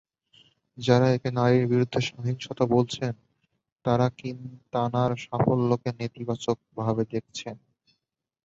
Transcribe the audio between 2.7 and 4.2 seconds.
বলছেন, তাঁরা